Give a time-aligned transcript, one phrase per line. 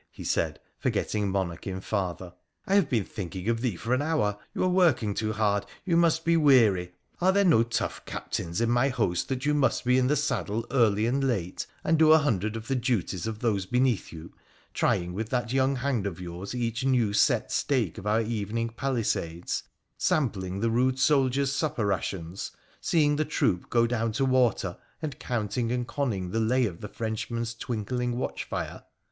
[0.11, 2.33] 'he said, forgetting monarch in father,'
[2.65, 4.39] I have been thinking of thee for an hour.
[4.55, 6.93] You are working too hard; you must be weary.
[7.21, 10.65] Are there no tough captains in my host that you must be in the saddle
[10.71, 14.33] early and late, and do a hundred of the duties of those beneath you,
[14.73, 19.61] trying with that young hand of yours each new set stake of our evening palisades,
[19.99, 22.49] sampling the rude soldiers' supper rations,
[22.79, 26.89] seeing the troop go down to water, and counting and conning the lay of the
[26.89, 28.81] Frenchman's twinkling watch fire